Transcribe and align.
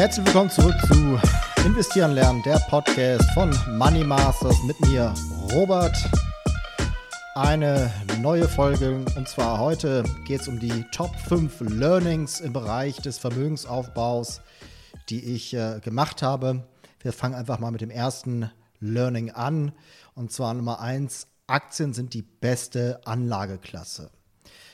Herzlich 0.00 0.24
willkommen 0.24 0.48
zurück 0.48 0.76
zu 0.86 1.20
Investieren 1.66 2.12
lernen, 2.12 2.42
der 2.42 2.58
Podcast 2.70 3.30
von 3.34 3.54
Money 3.76 4.02
Masters 4.02 4.56
mit 4.62 4.80
mir, 4.80 5.12
Robert. 5.52 5.94
Eine 7.34 7.92
neue 8.18 8.48
Folge 8.48 9.04
und 9.14 9.28
zwar 9.28 9.58
heute 9.58 10.04
geht 10.24 10.40
es 10.40 10.48
um 10.48 10.58
die 10.58 10.86
Top 10.90 11.14
5 11.28 11.60
Learnings 11.68 12.40
im 12.40 12.54
Bereich 12.54 12.96
des 13.02 13.18
Vermögensaufbaus, 13.18 14.40
die 15.10 15.22
ich 15.22 15.52
äh, 15.52 15.80
gemacht 15.80 16.22
habe. 16.22 16.64
Wir 17.00 17.12
fangen 17.12 17.34
einfach 17.34 17.58
mal 17.58 17.70
mit 17.70 17.82
dem 17.82 17.90
ersten 17.90 18.50
Learning 18.78 19.32
an 19.32 19.72
und 20.14 20.32
zwar 20.32 20.54
Nummer 20.54 20.80
1, 20.80 21.26
Aktien 21.46 21.92
sind 21.92 22.14
die 22.14 22.22
beste 22.22 23.02
Anlageklasse. 23.04 24.10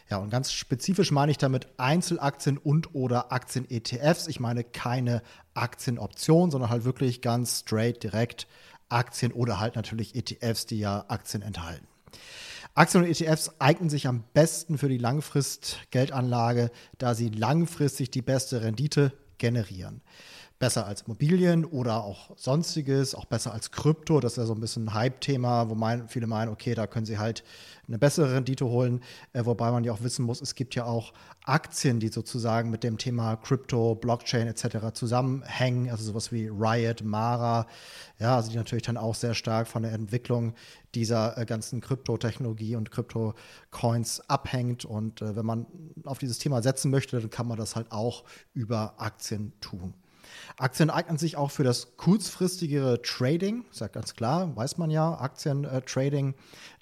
Ja, 0.08 0.18
und 0.18 0.30
ganz 0.30 0.52
spezifisch 0.52 1.10
meine 1.10 1.32
ich 1.32 1.38
damit 1.38 1.66
Einzelaktien 1.78 2.58
und 2.58 2.94
oder 2.94 3.32
Aktien-ETFs. 3.32 4.28
Ich 4.28 4.38
meine 4.38 4.62
keine 4.62 5.22
Aktienoption, 5.54 6.50
sondern 6.50 6.70
halt 6.70 6.84
wirklich 6.84 7.22
ganz 7.22 7.60
straight 7.60 8.02
direkt 8.02 8.46
Aktien 8.88 9.32
oder 9.32 9.58
halt 9.58 9.74
natürlich 9.74 10.14
ETFs, 10.14 10.66
die 10.66 10.78
ja 10.78 11.04
Aktien 11.08 11.42
enthalten. 11.42 11.86
Aktien 12.74 13.02
und 13.02 13.10
ETFs 13.10 13.52
eignen 13.58 13.90
sich 13.90 14.06
am 14.06 14.22
besten 14.32 14.78
für 14.78 14.88
die 14.88 14.98
Langfrist-Geldanlage, 14.98 16.70
da 16.98 17.14
sie 17.14 17.30
langfristig 17.30 18.10
die 18.10 18.22
beste 18.22 18.62
Rendite 18.62 19.12
generieren 19.38 20.02
besser 20.58 20.86
als 20.86 21.02
Immobilien 21.02 21.64
oder 21.64 22.02
auch 22.02 22.30
sonstiges, 22.36 23.14
auch 23.14 23.26
besser 23.26 23.52
als 23.52 23.70
Krypto. 23.70 24.20
Das 24.20 24.32
ist 24.32 24.38
ja 24.38 24.46
so 24.46 24.54
ein 24.54 24.60
bisschen 24.60 24.86
ein 24.86 24.94
Hype-Thema, 24.94 25.68
wo 25.68 25.74
mein, 25.74 26.08
viele 26.08 26.26
meinen, 26.26 26.50
okay, 26.50 26.74
da 26.74 26.86
können 26.86 27.04
sie 27.04 27.18
halt 27.18 27.44
eine 27.88 27.98
bessere 27.98 28.34
Rendite 28.34 28.64
holen. 28.64 29.02
Äh, 29.34 29.44
wobei 29.44 29.70
man 29.70 29.84
ja 29.84 29.92
auch 29.92 30.02
wissen 30.02 30.24
muss, 30.24 30.40
es 30.40 30.54
gibt 30.54 30.74
ja 30.74 30.86
auch 30.86 31.12
Aktien, 31.44 32.00
die 32.00 32.08
sozusagen 32.08 32.70
mit 32.70 32.84
dem 32.84 32.96
Thema 32.96 33.36
Krypto, 33.36 33.94
Blockchain 33.94 34.48
etc. 34.48 34.94
zusammenhängen. 34.94 35.90
Also 35.90 36.04
sowas 36.04 36.32
wie 36.32 36.48
Riot, 36.48 37.04
Mara, 37.04 37.66
ja, 38.18 38.36
also 38.36 38.50
die 38.50 38.56
natürlich 38.56 38.84
dann 38.84 38.96
auch 38.96 39.14
sehr 39.14 39.34
stark 39.34 39.68
von 39.68 39.82
der 39.82 39.92
Entwicklung 39.92 40.54
dieser 40.94 41.36
äh, 41.36 41.44
ganzen 41.44 41.82
Kryptotechnologie 41.82 42.76
und 42.76 42.90
Krypto-Coins 42.90 44.22
abhängt. 44.30 44.86
Und 44.86 45.20
äh, 45.20 45.36
wenn 45.36 45.44
man 45.44 45.66
auf 46.04 46.18
dieses 46.18 46.38
Thema 46.38 46.62
setzen 46.62 46.90
möchte, 46.90 47.20
dann 47.20 47.30
kann 47.30 47.46
man 47.46 47.58
das 47.58 47.76
halt 47.76 47.92
auch 47.92 48.24
über 48.54 48.94
Aktien 48.96 49.52
tun. 49.60 49.92
Aktien 50.58 50.90
eignen 50.90 51.18
sich 51.18 51.36
auch 51.36 51.50
für 51.50 51.64
das 51.64 51.96
kurzfristigere 51.96 53.02
Trading, 53.02 53.64
ist 53.70 53.80
ja 53.80 53.88
ganz 53.88 54.14
klar, 54.14 54.54
weiß 54.56 54.78
man 54.78 54.90
ja, 54.90 55.18
Aktientrading, 55.18 56.34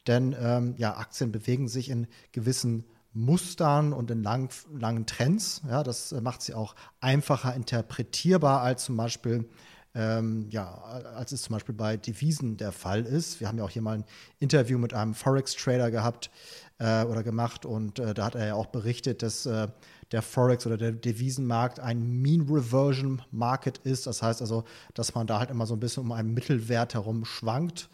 denn 0.07 0.35
ähm, 0.39 0.75
ja, 0.77 0.97
Aktien 0.97 1.33
bewegen 1.33 1.69
sich 1.69 1.91
in 1.91 2.07
gewissen 2.33 2.85
Mustern 3.13 3.93
und 3.93 4.11
in 4.11 4.23
lang, 4.23 4.51
langen 4.73 5.07
Trends. 5.07 5.63
Ja, 5.69 5.83
das 5.83 6.13
macht 6.13 6.43
sie 6.43 6.55
auch 6.55 6.75
einfacher 7.01 7.55
interpretierbar 7.55 8.61
als 8.61 8.85
zum 8.85 8.97
Beispiel 8.97 9.49
ähm, 9.95 10.49
ja, 10.51 10.75
als 11.15 11.33
es 11.33 11.43
zum 11.43 11.55
Beispiel 11.55 11.75
bei 11.75 11.97
Devisen 11.97 12.57
der 12.57 12.73
Fall 12.73 13.05
ist. 13.05 13.41
Wir 13.41 13.49
haben 13.49 13.59
ja 13.59 13.65
auch 13.65 13.71
hier 13.71 13.83
mal 13.83 13.99
ein 13.99 14.05
Interview 14.41 14.79
mit 14.79 14.93
einem 14.93 15.15
Forex-Trader 15.15 15.91
gehabt 15.91 16.31
äh, 16.79 17.05
oder 17.05 17.23
gemacht 17.23 17.65
und 17.65 17.99
äh, 17.99 18.13
da 18.15 18.27
hat 18.27 18.35
er 18.35 18.47
ja 18.47 18.55
auch 18.55 18.67
berichtet, 18.67 19.23
dass 19.23 19.47
äh, 19.47 19.69
der 20.11 20.23
Forex 20.23 20.67
oder 20.67 20.77
der 20.77 20.93
Devisenmarkt 20.93 21.81
ein 21.81 22.21
Mean 22.21 22.43
Reversion 22.43 23.23
Market 23.31 23.79
ist. 23.79 24.07
Das 24.07 24.23
heißt 24.23 24.41
also, 24.41 24.65
dass 24.95 25.15
man 25.15 25.27
da 25.27 25.39
halt 25.39 25.51
immer 25.51 25.67
so 25.67 25.75
ein 25.75 25.81
bisschen 25.81 26.03
um 26.03 26.13
einen 26.13 26.35
Mittelwert 26.35 26.95
herum 26.95 27.25
schwankt. 27.25 27.89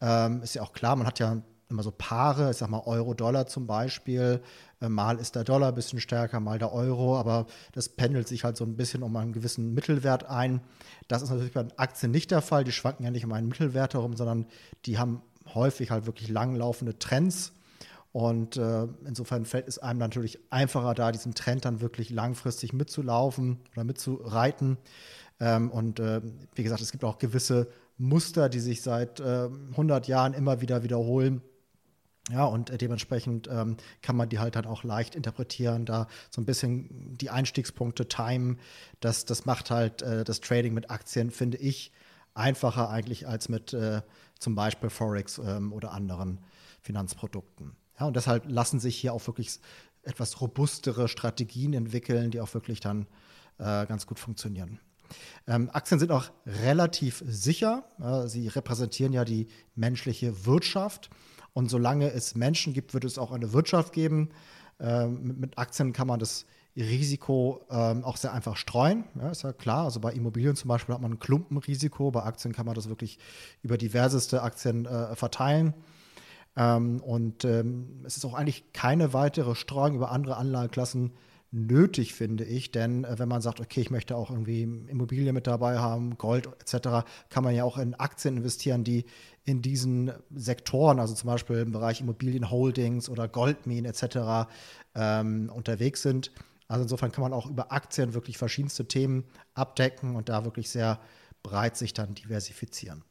Ähm, 0.00 0.42
ist 0.42 0.54
ja 0.54 0.62
auch 0.62 0.72
klar, 0.72 0.96
man 0.96 1.06
hat 1.06 1.18
ja 1.18 1.42
immer 1.72 1.82
so 1.82 1.92
Paare, 1.96 2.50
ich 2.50 2.58
sag 2.58 2.68
mal 2.70 2.82
Euro-Dollar 2.84 3.46
zum 3.46 3.66
Beispiel. 3.66 4.40
Äh, 4.80 4.88
mal 4.88 5.18
ist 5.18 5.34
der 5.34 5.44
Dollar 5.44 5.68
ein 5.68 5.74
bisschen 5.74 6.00
stärker, 6.00 6.40
mal 6.40 6.58
der 6.58 6.72
Euro, 6.72 7.18
aber 7.18 7.46
das 7.72 7.88
pendelt 7.88 8.28
sich 8.28 8.44
halt 8.44 8.56
so 8.56 8.64
ein 8.64 8.76
bisschen 8.76 9.02
um 9.02 9.16
einen 9.16 9.32
gewissen 9.32 9.74
Mittelwert 9.74 10.24
ein. 10.24 10.60
Das 11.08 11.22
ist 11.22 11.30
natürlich 11.30 11.52
bei 11.52 11.66
Aktien 11.76 12.12
nicht 12.12 12.30
der 12.30 12.42
Fall. 12.42 12.64
Die 12.64 12.72
schwanken 12.72 13.04
ja 13.04 13.10
nicht 13.10 13.24
um 13.24 13.32
einen 13.32 13.48
Mittelwert 13.48 13.94
herum, 13.94 14.16
sondern 14.16 14.46
die 14.86 14.98
haben 14.98 15.22
häufig 15.54 15.90
halt 15.90 16.06
wirklich 16.06 16.28
langlaufende 16.28 16.98
Trends. 16.98 17.52
Und 18.12 18.58
äh, 18.58 18.86
insofern 19.06 19.46
fällt 19.46 19.68
es 19.68 19.78
einem 19.78 19.98
natürlich 19.98 20.38
einfacher, 20.50 20.94
da 20.94 21.12
diesen 21.12 21.34
Trend 21.34 21.64
dann 21.64 21.80
wirklich 21.80 22.10
langfristig 22.10 22.74
mitzulaufen 22.74 23.60
oder 23.72 23.84
mitzureiten. 23.84 24.76
Ähm, 25.40 25.70
und 25.70 25.98
äh, 25.98 26.20
wie 26.54 26.62
gesagt, 26.62 26.82
es 26.82 26.92
gibt 26.92 27.04
auch 27.04 27.18
gewisse 27.18 27.68
Muster, 27.96 28.48
die 28.48 28.60
sich 28.60 28.82
seit 28.82 29.20
äh, 29.20 29.48
100 29.70 30.08
Jahren 30.08 30.34
immer 30.34 30.60
wieder 30.60 30.82
wiederholen. 30.82 31.40
Ja, 32.30 32.44
und 32.44 32.70
äh, 32.70 32.78
dementsprechend 32.78 33.48
ähm, 33.48 33.76
kann 34.00 34.16
man 34.16 34.28
die 34.28 34.38
halt 34.38 34.54
dann 34.54 34.64
auch 34.64 34.84
leicht 34.84 35.16
interpretieren, 35.16 35.84
da 35.84 36.06
so 36.30 36.40
ein 36.40 36.44
bisschen 36.44 37.16
die 37.18 37.30
Einstiegspunkte 37.30 38.06
timen. 38.06 38.60
Das, 39.00 39.24
das 39.24 39.44
macht 39.44 39.70
halt 39.70 40.02
äh, 40.02 40.22
das 40.22 40.40
Trading 40.40 40.72
mit 40.72 40.90
Aktien, 40.90 41.32
finde 41.32 41.58
ich, 41.58 41.90
einfacher 42.34 42.90
eigentlich 42.90 43.26
als 43.26 43.48
mit 43.48 43.72
äh, 43.72 44.02
zum 44.38 44.54
Beispiel 44.54 44.88
Forex 44.88 45.38
ähm, 45.38 45.72
oder 45.72 45.92
anderen 45.92 46.38
Finanzprodukten. 46.80 47.76
Ja, 47.98 48.06
und 48.06 48.14
deshalb 48.14 48.48
lassen 48.48 48.78
sich 48.78 48.96
hier 48.96 49.12
auch 49.12 49.26
wirklich 49.26 49.58
etwas 50.02 50.40
robustere 50.40 51.08
Strategien 51.08 51.74
entwickeln, 51.74 52.30
die 52.30 52.40
auch 52.40 52.52
wirklich 52.54 52.80
dann 52.80 53.06
äh, 53.58 53.86
ganz 53.86 54.06
gut 54.06 54.18
funktionieren. 54.18 54.78
Ähm, 55.46 55.70
Aktien 55.72 55.98
sind 55.98 56.10
auch 56.12 56.30
relativ 56.46 57.22
sicher. 57.26 57.84
Äh, 58.00 58.28
sie 58.28 58.48
repräsentieren 58.48 59.12
ja 59.12 59.24
die 59.24 59.48
menschliche 59.74 60.46
Wirtschaft. 60.46 61.10
Und 61.52 61.68
solange 61.68 62.10
es 62.12 62.34
Menschen 62.34 62.72
gibt, 62.72 62.94
wird 62.94 63.04
es 63.04 63.18
auch 63.18 63.32
eine 63.32 63.52
Wirtschaft 63.52 63.92
geben. 63.92 64.30
Ähm, 64.80 65.22
mit, 65.22 65.38
mit, 65.38 65.58
Aktien 65.58 65.92
kann 65.92 66.06
man 66.06 66.18
das 66.18 66.46
Risiko 66.74 67.66
ähm, 67.70 68.02
auch 68.04 68.16
sehr 68.16 68.32
einfach 68.32 68.56
streuen. 68.56 69.04
Ja, 69.18 69.30
ist 69.30 69.42
ja 69.42 69.52
klar. 69.52 69.84
Also 69.84 70.00
bei 70.00 70.12
Immobilien 70.12 70.56
zum 70.56 70.68
Beispiel 70.68 70.94
hat 70.94 71.02
man 71.02 71.12
ein 71.12 71.18
Klumpenrisiko. 71.18 72.10
Bei 72.10 72.22
Aktien 72.22 72.54
kann 72.54 72.64
man 72.64 72.74
das 72.74 72.88
wirklich 72.88 73.18
über 73.62 73.76
diverseste 73.76 74.42
Aktien 74.42 74.86
äh, 74.86 75.14
verteilen. 75.14 75.74
Ähm, 76.56 77.00
und 77.00 77.44
ähm, 77.44 78.02
es 78.04 78.16
ist 78.16 78.24
auch 78.24 78.34
eigentlich 78.34 78.72
keine 78.72 79.12
weitere 79.12 79.54
Streuung 79.54 79.96
über 79.96 80.10
andere 80.10 80.36
Anlageklassen 80.36 81.12
nötig, 81.52 82.14
finde 82.14 82.44
ich. 82.44 82.72
Denn 82.72 83.04
äh, 83.04 83.18
wenn 83.18 83.28
man 83.28 83.42
sagt, 83.42 83.60
okay, 83.60 83.80
ich 83.80 83.90
möchte 83.90 84.16
auch 84.16 84.30
irgendwie 84.30 84.62
Immobilien 84.62 85.34
mit 85.34 85.46
dabei 85.46 85.78
haben, 85.78 86.18
Gold 86.18 86.48
etc., 86.60 87.06
kann 87.28 87.44
man 87.44 87.54
ja 87.54 87.64
auch 87.64 87.78
in 87.78 87.94
Aktien 87.94 88.38
investieren, 88.38 88.82
die 88.82 89.04
in 89.44 89.62
diesen 89.62 90.12
Sektoren, 90.34 90.98
also 90.98 91.14
zum 91.14 91.28
Beispiel 91.28 91.58
im 91.58 91.72
Bereich 91.72 92.00
Immobilienholdings 92.00 93.08
oder 93.08 93.28
Goldminen 93.28 93.84
etc. 93.84 94.48
Ähm, 94.94 95.50
unterwegs 95.54 96.02
sind. 96.02 96.32
Also 96.68 96.84
insofern 96.84 97.12
kann 97.12 97.22
man 97.22 97.32
auch 97.32 97.48
über 97.48 97.70
Aktien 97.70 98.14
wirklich 98.14 98.38
verschiedenste 98.38 98.86
Themen 98.88 99.24
abdecken 99.54 100.16
und 100.16 100.28
da 100.28 100.44
wirklich 100.44 100.70
sehr 100.70 101.00
breit 101.42 101.76
sich 101.76 101.92
dann 101.92 102.14
diversifizieren. 102.14 103.04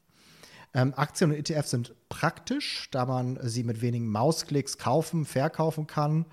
Ähm, 0.73 0.93
Aktien 0.95 1.31
und 1.31 1.37
ETFs 1.37 1.71
sind 1.71 1.93
praktisch, 2.09 2.87
da 2.91 3.05
man 3.05 3.37
sie 3.43 3.63
mit 3.63 3.81
wenigen 3.81 4.07
Mausklicks 4.07 4.77
kaufen, 4.77 5.25
verkaufen 5.25 5.85
kann. 5.85 6.25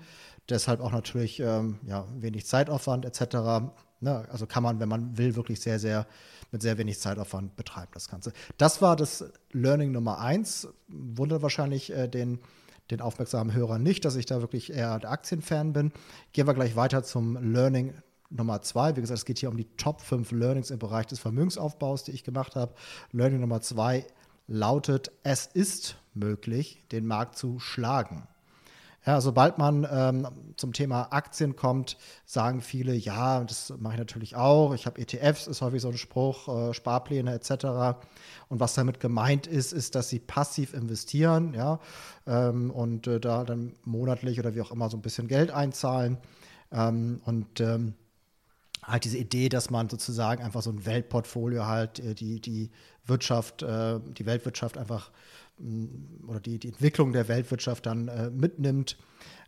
Deshalb 0.49 0.81
auch 0.81 0.91
natürlich 0.91 1.39
ähm, 1.39 1.79
ja, 1.85 2.05
wenig 2.17 2.45
Zeitaufwand 2.45 3.05
etc. 3.05 3.71
Ne? 3.99 4.27
Also 4.31 4.45
kann 4.47 4.63
man, 4.63 4.79
wenn 4.79 4.89
man 4.89 5.17
will, 5.17 5.35
wirklich 5.35 5.59
sehr, 5.61 5.79
sehr 5.79 6.07
mit 6.51 6.61
sehr 6.61 6.77
wenig 6.77 6.99
Zeitaufwand 6.99 7.55
betreiben, 7.55 7.91
das 7.93 8.09
Ganze. 8.09 8.33
Das 8.57 8.81
war 8.81 8.95
das 8.95 9.25
Learning 9.51 9.91
Nummer 9.91 10.19
eins. 10.19 10.67
Wundert 10.87 11.41
wahrscheinlich 11.41 11.91
äh, 11.91 12.07
den, 12.07 12.39
den 12.89 13.01
aufmerksamen 13.01 13.53
Hörer 13.53 13.77
nicht, 13.77 14.05
dass 14.05 14.15
ich 14.15 14.25
da 14.25 14.41
wirklich 14.41 14.73
eher 14.73 14.97
der 14.99 15.11
Aktienfan 15.11 15.73
bin. 15.73 15.91
Gehen 16.33 16.47
wir 16.47 16.53
gleich 16.53 16.75
weiter 16.75 17.03
zum 17.03 17.37
Learning 17.53 17.93
Nummer 18.31 18.61
zwei, 18.61 18.95
wie 18.95 19.01
gesagt, 19.01 19.19
es 19.19 19.25
geht 19.25 19.39
hier 19.39 19.49
um 19.49 19.57
die 19.57 19.67
Top 19.77 20.01
5 20.01 20.31
Learnings 20.31 20.69
im 20.69 20.77
Bereich 20.77 21.07
des 21.07 21.19
Vermögensaufbaus, 21.19 22.03
die 22.03 22.11
ich 22.11 22.23
gemacht 22.23 22.55
habe. 22.55 22.75
Learning 23.11 23.39
Nummer 23.41 23.61
zwei 23.61 24.05
lautet, 24.47 25.11
es 25.23 25.47
ist 25.47 25.97
möglich, 26.13 26.83
den 26.91 27.07
Markt 27.07 27.37
zu 27.37 27.59
schlagen. 27.59 28.27
Ja, 29.05 29.21
sobald 29.21 29.57
man 29.57 29.87
ähm, 29.89 30.27
zum 30.57 30.73
Thema 30.73 31.13
Aktien 31.13 31.55
kommt, 31.55 31.97
sagen 32.25 32.61
viele, 32.61 32.93
ja, 32.93 33.43
das 33.43 33.73
mache 33.79 33.93
ich 33.93 33.99
natürlich 33.99 34.35
auch. 34.35 34.73
Ich 34.73 34.85
habe 34.85 34.99
ETFs, 34.99 35.47
ist 35.47 35.61
häufig 35.61 35.81
so 35.81 35.87
ein 35.87 35.97
Spruch, 35.97 36.47
äh, 36.49 36.73
Sparpläne 36.73 37.33
etc. 37.33 37.97
Und 38.49 38.59
was 38.59 38.73
damit 38.73 38.99
gemeint 38.99 39.47
ist, 39.47 39.71
ist, 39.71 39.95
dass 39.95 40.09
sie 40.09 40.19
passiv 40.19 40.73
investieren, 40.73 41.53
ja, 41.53 41.79
ähm, 42.27 42.71
und 42.71 43.07
äh, 43.07 43.21
da 43.21 43.45
dann 43.45 43.73
monatlich 43.85 44.37
oder 44.37 44.53
wie 44.53 44.61
auch 44.61 44.71
immer 44.71 44.89
so 44.89 44.97
ein 44.97 45.01
bisschen 45.01 45.29
Geld 45.29 45.51
einzahlen. 45.51 46.17
Ähm, 46.71 47.21
und 47.25 47.61
ähm, 47.61 47.93
halt 48.83 49.05
diese 49.05 49.17
Idee, 49.17 49.49
dass 49.49 49.69
man 49.69 49.89
sozusagen 49.89 50.43
einfach 50.43 50.61
so 50.61 50.71
ein 50.71 50.85
Weltportfolio 50.85 51.65
halt, 51.65 51.99
äh, 51.99 52.15
die, 52.15 52.41
die 52.41 52.69
Wirtschaft, 53.05 53.63
äh, 53.63 53.99
die 54.17 54.25
Weltwirtschaft 54.25 54.77
einfach 54.77 55.11
oder 56.27 56.39
die, 56.39 56.59
die 56.59 56.69
Entwicklung 56.69 57.11
der 57.11 57.27
Weltwirtschaft 57.27 57.85
dann 57.85 58.07
äh, 58.07 58.29
mitnimmt 58.29 58.97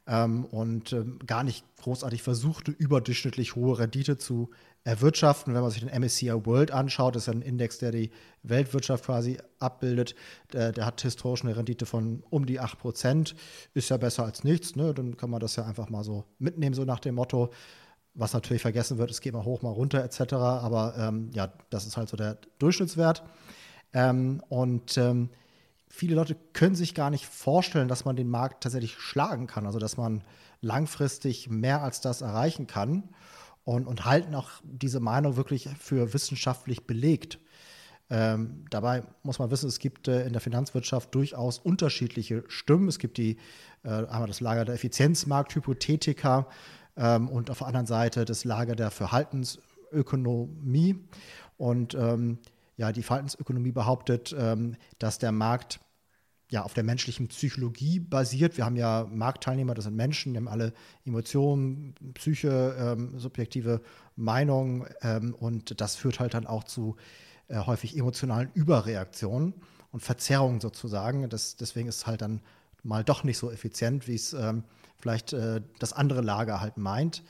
ähm, 0.07 0.45
und 0.45 0.93
ähm, 0.93 1.19
gar 1.25 1.43
nicht 1.43 1.63
großartig 1.77 2.21
versucht, 2.23 2.67
eine 2.67 2.75
überdurchschnittlich 2.75 3.55
hohe 3.55 3.79
Rendite 3.79 4.17
zu 4.17 4.49
erwirtschaften. 4.83 5.53
Wenn 5.53 5.61
man 5.61 5.71
sich 5.71 5.83
den 5.83 6.01
MSCI 6.01 6.45
World 6.45 6.71
anschaut, 6.71 7.15
das 7.15 7.27
ist 7.27 7.33
ein 7.33 7.41
Index, 7.41 7.77
der 7.77 7.91
die 7.91 8.11
Weltwirtschaft 8.43 9.05
quasi 9.05 9.37
abbildet, 9.59 10.15
der, 10.53 10.71
der 10.71 10.85
hat 10.85 11.01
historisch 11.01 11.43
eine 11.43 11.55
Rendite 11.55 11.85
von 11.85 12.23
um 12.29 12.45
die 12.45 12.59
8%, 12.59 13.35
ist 13.73 13.89
ja 13.89 13.97
besser 13.97 14.25
als 14.25 14.43
nichts, 14.43 14.75
ne? 14.75 14.93
dann 14.93 15.17
kann 15.17 15.29
man 15.29 15.39
das 15.39 15.55
ja 15.55 15.65
einfach 15.65 15.89
mal 15.89 16.03
so 16.03 16.25
mitnehmen, 16.39 16.73
so 16.73 16.83
nach 16.83 16.99
dem 16.99 17.15
Motto, 17.15 17.51
was 18.13 18.33
natürlich 18.33 18.61
vergessen 18.61 18.97
wird, 18.97 19.11
es 19.11 19.21
geht 19.21 19.33
mal 19.33 19.45
hoch, 19.45 19.61
mal 19.61 19.69
runter 19.69 20.03
etc. 20.03 20.33
Aber 20.33 20.95
ähm, 20.97 21.29
ja, 21.33 21.53
das 21.69 21.85
ist 21.85 21.95
halt 21.95 22.09
so 22.09 22.17
der 22.17 22.37
Durchschnittswert. 22.59 23.23
Ähm, 23.93 24.41
und 24.49 24.97
ähm, 24.97 25.29
viele 25.91 26.15
Leute 26.15 26.35
können 26.53 26.75
sich 26.75 26.95
gar 26.95 27.09
nicht 27.09 27.25
vorstellen, 27.25 27.87
dass 27.87 28.05
man 28.05 28.15
den 28.15 28.29
Markt 28.29 28.63
tatsächlich 28.63 28.95
schlagen 28.95 29.45
kann, 29.45 29.65
also 29.65 29.77
dass 29.77 29.97
man 29.97 30.23
langfristig 30.61 31.49
mehr 31.49 31.83
als 31.83 32.01
das 32.01 32.21
erreichen 32.21 32.65
kann 32.65 33.03
und, 33.63 33.87
und 33.87 34.05
halten 34.05 34.33
auch 34.35 34.49
diese 34.63 34.99
Meinung 34.99 35.35
wirklich 35.35 35.69
für 35.79 36.13
wissenschaftlich 36.13 36.87
belegt. 36.87 37.39
Ähm, 38.09 38.65
dabei 38.69 39.03
muss 39.23 39.39
man 39.39 39.51
wissen, 39.51 39.67
es 39.67 39.79
gibt 39.79 40.07
äh, 40.07 40.25
in 40.25 40.33
der 40.33 40.41
Finanzwirtschaft 40.41 41.13
durchaus 41.13 41.59
unterschiedliche 41.59 42.43
Stimmen. 42.47 42.87
Es 42.87 42.99
gibt 42.99 43.17
die 43.17 43.37
äh, 43.83 43.89
einmal 43.89 44.27
das 44.27 44.41
Lager 44.41 44.65
der 44.65 44.75
Effizienzmarkthypothetiker 44.75 46.47
ähm, 46.97 47.29
und 47.29 47.49
auf 47.49 47.59
der 47.59 47.67
anderen 47.67 47.85
Seite 47.85 48.25
das 48.25 48.43
Lager 48.43 48.75
der 48.75 48.91
Verhaltensökonomie. 48.91 50.99
Und 51.57 51.95
ähm, 51.95 52.39
ja, 52.81 52.91
die 52.91 53.03
Verhaltensökonomie 53.03 53.71
behauptet, 53.71 54.35
ähm, 54.35 54.75
dass 54.97 55.19
der 55.19 55.31
Markt 55.31 55.79
ja, 56.49 56.63
auf 56.63 56.73
der 56.73 56.83
menschlichen 56.83 57.27
Psychologie 57.27 57.99
basiert. 57.99 58.57
Wir 58.57 58.65
haben 58.65 58.75
ja 58.75 59.07
Marktteilnehmer, 59.09 59.75
das 59.75 59.85
sind 59.85 59.95
Menschen, 59.95 60.33
die 60.33 60.37
haben 60.37 60.47
alle 60.47 60.73
Emotionen, 61.05 61.93
Psyche, 62.15 62.75
ähm, 62.77 63.19
subjektive 63.19 63.81
Meinungen 64.15 64.87
ähm, 65.01 65.35
und 65.35 65.79
das 65.79 65.95
führt 65.95 66.19
halt 66.19 66.33
dann 66.33 66.47
auch 66.47 66.63
zu 66.63 66.95
äh, 67.49 67.57
häufig 67.57 67.95
emotionalen 67.95 68.49
Überreaktionen 68.55 69.53
und 69.91 70.01
Verzerrungen 70.01 70.59
sozusagen. 70.59 71.29
Das, 71.29 71.55
deswegen 71.55 71.87
ist 71.87 71.97
es 71.97 72.07
halt 72.07 72.23
dann 72.23 72.41
mal 72.81 73.03
doch 73.03 73.23
nicht 73.23 73.37
so 73.37 73.51
effizient, 73.51 74.07
wie 74.07 74.15
es 74.15 74.33
ähm, 74.33 74.63
vielleicht 74.97 75.33
äh, 75.33 75.61
das 75.77 75.93
andere 75.93 76.21
Lager 76.21 76.61
halt 76.61 76.77
meint. 76.77 77.23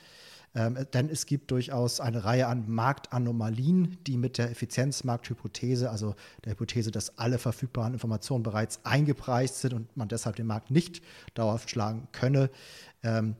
Ähm, 0.54 0.86
denn 0.92 1.08
es 1.08 1.26
gibt 1.26 1.50
durchaus 1.50 2.00
eine 2.00 2.24
Reihe 2.24 2.46
an 2.46 2.70
Marktanomalien, 2.70 3.96
die 4.06 4.18
mit 4.18 4.38
der 4.38 4.50
Effizienzmarkthypothese, 4.50 5.90
also 5.90 6.14
der 6.44 6.52
Hypothese, 6.52 6.90
dass 6.90 7.18
alle 7.18 7.38
verfügbaren 7.38 7.94
Informationen 7.94 8.42
bereits 8.42 8.80
eingepreist 8.84 9.60
sind 9.60 9.72
und 9.72 9.96
man 9.96 10.08
deshalb 10.08 10.36
den 10.36 10.46
Markt 10.46 10.70
nicht 10.70 11.02
dauerhaft 11.34 11.70
schlagen 11.70 12.08
könne, 12.12 12.50
ähm, 13.02 13.36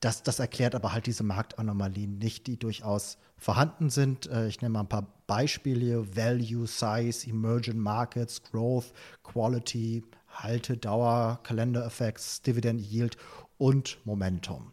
das, 0.00 0.22
das 0.22 0.38
erklärt 0.38 0.74
aber 0.74 0.92
halt 0.92 1.06
diese 1.06 1.24
Marktanomalien 1.24 2.18
nicht, 2.18 2.46
die 2.46 2.56
durchaus 2.56 3.18
vorhanden 3.36 3.90
sind. 3.90 4.28
Äh, 4.30 4.48
ich 4.48 4.60
nenne 4.60 4.74
mal 4.74 4.80
ein 4.80 4.88
paar 4.88 5.06
Beispiele: 5.26 6.16
Value, 6.16 6.66
Size, 6.66 7.28
Emerging 7.28 7.78
Markets, 7.78 8.42
Growth, 8.42 8.92
Quality, 9.24 10.04
Haltedauer, 10.28 11.40
Calendar 11.42 11.84
Effects, 11.84 12.42
Dividend 12.42 12.80
Yield 12.80 13.16
und 13.58 13.98
Momentum. 14.04 14.72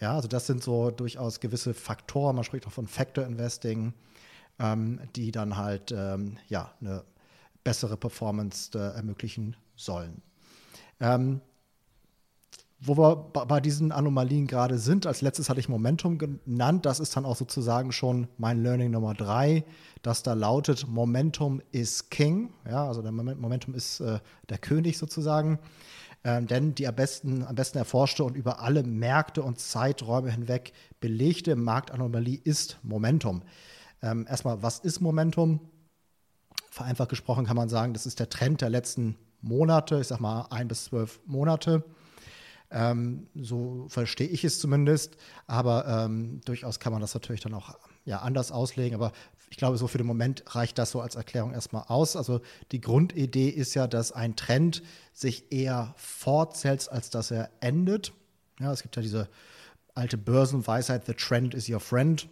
Ja, 0.00 0.14
also 0.14 0.28
das 0.28 0.46
sind 0.46 0.62
so 0.62 0.90
durchaus 0.90 1.40
gewisse 1.40 1.74
Faktoren, 1.74 2.36
man 2.36 2.44
spricht 2.44 2.66
auch 2.66 2.72
von 2.72 2.86
Factor 2.86 3.24
Investing, 3.24 3.92
ähm, 4.58 5.00
die 5.16 5.32
dann 5.32 5.56
halt 5.56 5.92
ähm, 5.92 6.36
ja, 6.48 6.72
eine 6.80 7.04
bessere 7.64 7.96
Performance 7.96 8.70
äh, 8.78 8.96
ermöglichen 8.96 9.56
sollen. 9.76 10.22
Ähm, 11.00 11.40
wo 12.80 12.96
wir 12.96 13.16
bei 13.16 13.60
diesen 13.60 13.90
Anomalien 13.90 14.46
gerade 14.46 14.78
sind, 14.78 15.04
als 15.04 15.20
letztes 15.20 15.50
hatte 15.50 15.58
ich 15.58 15.68
Momentum 15.68 16.16
genannt, 16.16 16.86
das 16.86 17.00
ist 17.00 17.16
dann 17.16 17.24
auch 17.24 17.34
sozusagen 17.34 17.90
schon 17.90 18.28
mein 18.38 18.62
Learning 18.62 18.92
Nummer 18.92 19.14
drei, 19.14 19.64
das 20.02 20.22
da 20.22 20.34
lautet, 20.34 20.86
Momentum 20.86 21.60
is 21.72 22.08
King, 22.08 22.50
ja, 22.70 22.86
also 22.86 23.02
der 23.02 23.10
Momentum 23.10 23.74
ist 23.74 23.98
äh, 23.98 24.20
der 24.48 24.58
König 24.58 24.96
sozusagen. 24.96 25.58
Ähm, 26.28 26.46
denn 26.46 26.74
die 26.74 26.86
am 26.86 26.94
besten, 26.94 27.42
am 27.42 27.54
besten 27.54 27.78
erforschte 27.78 28.22
und 28.22 28.36
über 28.36 28.60
alle 28.60 28.82
Märkte 28.82 29.42
und 29.42 29.58
Zeiträume 29.58 30.30
hinweg 30.30 30.74
belegte 31.00 31.56
Marktanomalie 31.56 32.38
ist 32.44 32.76
Momentum. 32.82 33.42
Ähm, 34.02 34.26
erstmal, 34.28 34.62
was 34.62 34.78
ist 34.78 35.00
Momentum? 35.00 35.58
Vereinfacht 36.70 37.08
gesprochen 37.08 37.46
kann 37.46 37.56
man 37.56 37.70
sagen, 37.70 37.94
das 37.94 38.04
ist 38.04 38.20
der 38.20 38.28
Trend 38.28 38.60
der 38.60 38.68
letzten 38.68 39.16
Monate, 39.40 40.00
ich 40.00 40.08
sag 40.08 40.20
mal 40.20 40.46
ein 40.50 40.68
bis 40.68 40.84
zwölf 40.84 41.18
Monate. 41.24 41.82
Ähm, 42.70 43.28
so 43.34 43.86
verstehe 43.88 44.28
ich 44.28 44.44
es 44.44 44.58
zumindest. 44.58 45.16
Aber 45.46 45.86
ähm, 45.86 46.40
durchaus 46.44 46.80
kann 46.80 46.92
man 46.92 47.00
das 47.00 47.14
natürlich 47.14 47.40
dann 47.40 47.54
auch 47.54 47.74
ja, 48.04 48.18
anders 48.20 48.52
auslegen. 48.52 48.94
Aber 48.94 49.12
ich 49.50 49.56
glaube, 49.56 49.78
so 49.78 49.86
für 49.86 49.98
den 49.98 50.06
Moment 50.06 50.44
reicht 50.54 50.78
das 50.78 50.90
so 50.90 51.00
als 51.00 51.14
Erklärung 51.14 51.52
erstmal 51.52 51.84
aus. 51.88 52.16
Also 52.16 52.40
die 52.72 52.80
Grundidee 52.80 53.48
ist 53.48 53.74
ja, 53.74 53.86
dass 53.86 54.12
ein 54.12 54.36
Trend 54.36 54.82
sich 55.12 55.52
eher 55.52 55.94
fortsetzt, 55.96 56.90
als 56.92 57.10
dass 57.10 57.30
er 57.30 57.50
endet. 57.60 58.12
Ja, 58.60 58.72
es 58.72 58.82
gibt 58.82 58.96
ja 58.96 59.02
diese 59.02 59.28
alte 59.94 60.18
Börsenweisheit, 60.18 61.06
the 61.06 61.14
trend 61.14 61.54
is 61.54 61.68
your 61.68 61.80
friend. 61.80 62.28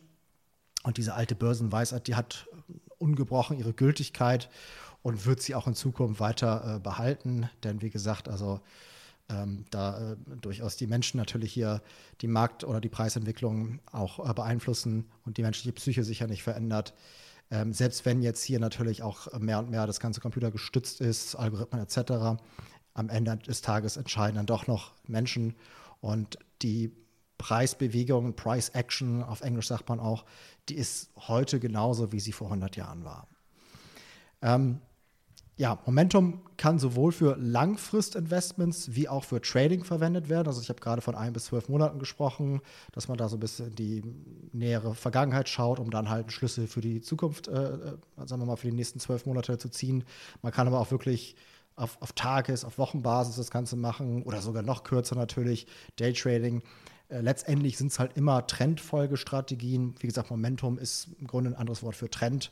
Und 0.83 0.99
diese 0.99 1.15
alte 1.15 1.35
Börsenweisheit, 1.35 2.07
die 2.07 2.15
hat 2.15 2.47
ungebrochen 2.99 3.59
ihre 3.59 3.73
Gültigkeit 3.73 4.49
und 5.03 5.27
wird 5.27 5.41
sie 5.41 5.55
auch 5.55 5.67
in 5.67 5.75
Zukunft 5.75 6.21
weiter 6.21 6.77
äh, 6.77 6.81
behalten. 6.81 7.49
Denn 7.65 7.83
wie 7.83 7.91
gesagt, 7.91 8.29
also 8.29 8.61
ähm, 9.29 9.65
da 9.71 10.13
äh, 10.13 10.17
durchaus 10.41 10.77
die 10.77 10.87
Menschen 10.87 11.19
natürlich 11.19 11.53
hier 11.53 11.83
die 12.21 12.29
Markt- 12.29 12.65
oder 12.65 12.81
die 12.81 12.89
Preisentwicklung 12.89 13.81
auch 13.91 14.29
äh, 14.29 14.33
beeinflussen 14.33 15.07
und 15.25 15.37
die 15.37 15.43
menschliche 15.43 15.73
Psyche 15.73 16.05
sich 16.05 16.21
ja 16.21 16.27
nicht 16.27 16.43
verändert. 16.43 16.95
Ähm, 17.51 17.73
selbst 17.73 18.05
wenn 18.05 18.23
jetzt 18.23 18.43
hier 18.43 18.61
natürlich 18.61 19.03
auch 19.03 19.39
mehr 19.39 19.59
und 19.59 19.71
mehr 19.71 19.87
das 19.87 20.01
ganze 20.01 20.21
Computer 20.21 20.51
gestützt 20.51 21.01
ist, 21.01 21.35
Algorithmen 21.37 21.83
etc., 21.83 22.41
am 22.95 23.09
Ende 23.09 23.37
des 23.37 23.61
Tages 23.61 23.97
entscheiden 23.97 24.37
dann 24.37 24.47
doch 24.47 24.67
noch 24.67 24.95
Menschen 25.07 25.55
und 26.01 26.39
die 26.63 26.93
Preisbewegung, 27.39 28.35
Price 28.35 28.71
Action, 28.71 29.23
auf 29.23 29.43
Englisch 29.43 29.69
sagt 29.69 29.89
man 29.89 30.01
auch, 30.01 30.25
die 30.69 30.77
ist 30.77 31.11
heute 31.17 31.61
genauso, 31.61 32.13
wie 32.13 32.21
sie 32.21 32.33
vor 32.33 32.47
100 32.47 32.77
Jahren 32.77 33.05
war. 33.05 33.29
Ähm, 34.41 34.81
ja, 35.59 35.79
Momentum 35.87 36.43
kann 36.59 36.79
sowohl 36.79 37.13
für 37.13 37.37
Langfristinvestments 37.37 38.95
wie 38.95 39.09
auch 39.09 39.25
für 39.25 39.41
Trading 39.41 39.85
verwendet 39.85 40.29
werden. 40.29 40.49
Also 40.49 40.61
ich 40.61 40.69
habe 40.69 40.81
gerade 40.81 41.01
von 41.01 41.15
ein 41.15 41.33
bis 41.33 41.47
zwölf 41.47 41.71
Monaten 41.71 41.99
gesprochen, 41.99 42.61
dass 42.93 43.09
man 43.09 43.17
da 43.17 43.29
so 43.29 43.37
ein 43.37 43.41
bisschen 43.41 43.69
in 43.69 43.75
die 43.75 44.03
nähere 44.53 44.95
Vergangenheit 44.95 45.49
schaut, 45.49 45.81
um 45.81 45.91
dann 45.91 46.11
halt 46.11 46.31
Schlüsse 46.31 46.67
für 46.67 46.83
die 46.83 47.01
Zukunft, 47.01 47.49
äh, 47.49 47.53
äh, 47.53 47.97
sagen 48.27 48.43
wir 48.43 48.47
mal, 48.47 48.57
für 48.57 48.69
die 48.71 48.77
nächsten 48.77 49.01
zwölf 49.01 49.25
Monate 49.25 49.57
zu 49.57 49.71
ziehen. 49.71 50.05
Man 50.43 50.53
kann 50.53 50.67
aber 50.67 50.79
auch 50.79 50.91
wirklich 50.91 51.37
auf, 51.75 51.97
auf 52.03 52.13
Tages-, 52.13 52.65
auf 52.65 52.77
Wochenbasis 52.77 53.37
das 53.37 53.51
Ganze 53.51 53.77
machen 53.77 54.25
oder 54.25 54.43
sogar 54.43 54.63
noch 54.63 54.85
kürzer 54.85 55.17
natürlich, 55.17 55.67
Daytrading. 55.97 56.63
Äh, 57.09 57.21
letztendlich 57.21 57.79
sind 57.79 57.93
es 57.93 57.99
halt 57.99 58.15
immer 58.17 58.47
Trendfolgestrategien. 58.47 59.95
Wie 60.01 60.07
gesagt, 60.07 60.31
Momentum 60.31 60.79
ist 60.79 61.09
im 61.19 61.27
Grunde 61.27 61.51
ein 61.51 61.57
anderes 61.57 61.83
Wort 61.83 61.97
für 61.97 62.11
Trend. 62.11 62.51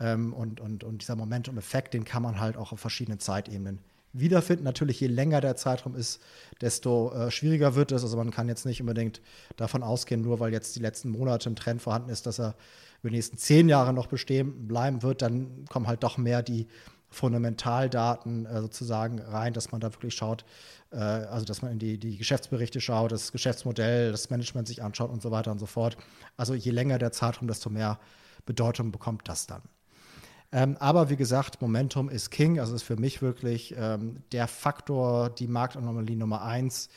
Ähm, 0.00 0.32
und, 0.32 0.60
und, 0.60 0.84
und 0.84 1.02
dieser 1.02 1.16
Momentum-Effekt, 1.16 1.94
den 1.94 2.04
kann 2.04 2.22
man 2.22 2.40
halt 2.40 2.56
auch 2.56 2.72
auf 2.72 2.80
verschiedenen 2.80 3.18
Zeitebenen 3.18 3.80
wiederfinden. 4.12 4.64
Natürlich, 4.64 5.00
je 5.00 5.08
länger 5.08 5.40
der 5.40 5.56
Zeitraum 5.56 5.94
ist, 5.94 6.20
desto 6.60 7.12
äh, 7.12 7.30
schwieriger 7.30 7.74
wird 7.74 7.92
es. 7.92 8.02
Also 8.02 8.16
man 8.16 8.30
kann 8.30 8.48
jetzt 8.48 8.66
nicht 8.66 8.80
unbedingt 8.80 9.20
davon 9.56 9.82
ausgehen, 9.82 10.22
nur 10.22 10.40
weil 10.40 10.52
jetzt 10.52 10.76
die 10.76 10.80
letzten 10.80 11.10
Monate 11.10 11.50
ein 11.50 11.56
Trend 11.56 11.82
vorhanden 11.82 12.10
ist, 12.10 12.26
dass 12.26 12.38
er 12.38 12.54
über 13.00 13.10
die 13.10 13.16
nächsten 13.16 13.36
zehn 13.38 13.68
Jahre 13.68 13.92
noch 13.92 14.06
bestehen 14.06 14.66
bleiben 14.66 15.02
wird, 15.02 15.22
dann 15.22 15.64
kommen 15.68 15.86
halt 15.86 16.02
doch 16.02 16.16
mehr 16.18 16.42
die 16.42 16.66
Fundamentaldaten 17.10 18.46
äh, 18.46 18.60
sozusagen 18.60 19.18
rein, 19.20 19.52
dass 19.52 19.72
man 19.72 19.80
da 19.80 19.92
wirklich 19.92 20.14
schaut, 20.14 20.44
äh, 20.90 20.96
also 20.96 21.46
dass 21.46 21.62
man 21.62 21.72
in 21.72 21.78
die, 21.78 21.98
die 21.98 22.18
Geschäftsberichte 22.18 22.80
schaut, 22.80 23.12
das 23.12 23.32
Geschäftsmodell, 23.32 24.10
das 24.10 24.30
Management 24.30 24.68
sich 24.68 24.82
anschaut 24.82 25.10
und 25.10 25.22
so 25.22 25.30
weiter 25.30 25.50
und 25.50 25.58
so 25.58 25.66
fort. 25.66 25.96
Also 26.36 26.54
je 26.54 26.70
länger 26.70 26.98
der 26.98 27.12
Zeitraum, 27.12 27.48
desto 27.48 27.70
mehr 27.70 27.98
Bedeutung 28.44 28.92
bekommt 28.92 29.28
das 29.28 29.46
dann. 29.46 29.62
Ähm, 30.50 30.76
aber 30.78 31.10
wie 31.10 31.16
gesagt, 31.16 31.60
Momentum 31.60 32.08
ist 32.08 32.30
King. 32.30 32.58
Also 32.58 32.74
ist 32.74 32.82
für 32.82 32.96
mich 32.96 33.20
wirklich 33.20 33.74
ähm, 33.76 34.22
der 34.32 34.48
Faktor, 34.48 35.30
die 35.30 35.46
Marktanomalie 35.46 36.16
Nummer 36.16 36.42
eins, 36.42 36.88